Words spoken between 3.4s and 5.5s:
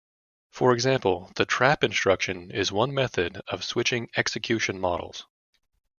of switching execution models.